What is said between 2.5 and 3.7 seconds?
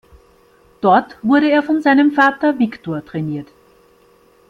Wiktor trainiert.